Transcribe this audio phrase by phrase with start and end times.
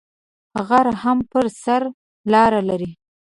[0.67, 1.81] غر هم پر سر
[2.31, 2.91] لار لری